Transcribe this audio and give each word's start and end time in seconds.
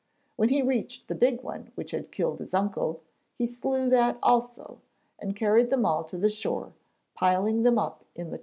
When 0.35 0.49
he 0.49 0.63
reached 0.63 1.09
the 1.09 1.13
big 1.13 1.43
one 1.43 1.71
which 1.75 1.91
had 1.91 2.09
killed 2.11 2.39
his 2.39 2.55
uncle, 2.55 3.03
he 3.37 3.45
slew 3.45 3.87
that 3.91 4.17
also, 4.23 4.81
and 5.19 5.35
carried 5.35 5.69
them 5.69 5.85
all 5.85 6.03
to 6.05 6.17
the 6.17 6.31
shore, 6.31 6.73
piling 7.13 7.61
them 7.61 7.77
up 7.77 8.03
in 8.15 8.31
the 8.31 8.39
canoe. 8.39 8.39